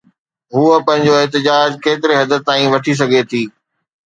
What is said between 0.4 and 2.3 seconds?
هوءَ پنهنجو احتجاج ڪيتري